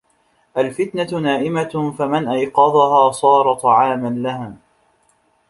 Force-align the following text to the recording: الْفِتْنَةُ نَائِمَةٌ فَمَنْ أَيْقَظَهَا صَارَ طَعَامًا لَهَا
الْفِتْنَةُ 0.57 1.19
نَائِمَةٌ 1.19 1.91
فَمَنْ 1.99 2.27
أَيْقَظَهَا 2.27 3.11
صَارَ 3.11 3.53
طَعَامًا 3.53 4.09
لَهَا 4.09 4.53